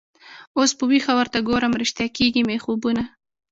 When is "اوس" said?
0.57-0.71